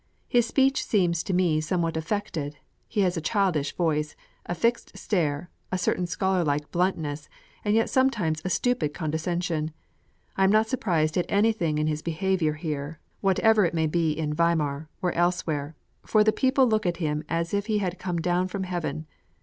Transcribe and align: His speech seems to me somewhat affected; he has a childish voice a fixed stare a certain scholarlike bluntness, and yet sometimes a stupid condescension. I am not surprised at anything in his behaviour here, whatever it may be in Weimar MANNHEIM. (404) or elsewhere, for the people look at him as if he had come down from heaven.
His 0.27 0.47
speech 0.47 0.83
seems 0.83 1.21
to 1.21 1.31
me 1.31 1.61
somewhat 1.61 1.95
affected; 1.95 2.57
he 2.87 3.01
has 3.01 3.17
a 3.17 3.21
childish 3.21 3.75
voice 3.75 4.15
a 4.47 4.55
fixed 4.55 4.97
stare 4.97 5.51
a 5.71 5.77
certain 5.77 6.07
scholarlike 6.07 6.71
bluntness, 6.71 7.29
and 7.63 7.75
yet 7.75 7.87
sometimes 7.87 8.41
a 8.43 8.49
stupid 8.49 8.95
condescension. 8.95 9.71
I 10.35 10.43
am 10.43 10.49
not 10.51 10.67
surprised 10.67 11.19
at 11.19 11.27
anything 11.29 11.77
in 11.77 11.85
his 11.85 12.01
behaviour 12.01 12.53
here, 12.53 12.99
whatever 13.19 13.63
it 13.63 13.75
may 13.75 13.85
be 13.85 14.11
in 14.11 14.33
Weimar 14.33 14.55
MANNHEIM. 14.55 14.87
(404) 15.01 15.09
or 15.09 15.13
elsewhere, 15.13 15.75
for 16.03 16.23
the 16.23 16.33
people 16.33 16.65
look 16.67 16.87
at 16.87 16.97
him 16.97 17.23
as 17.29 17.53
if 17.53 17.67
he 17.67 17.77
had 17.77 17.99
come 17.99 18.17
down 18.17 18.47
from 18.47 18.63
heaven. 18.63 19.05